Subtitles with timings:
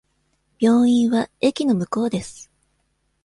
[0.59, 2.49] 病院は駅の向こうです。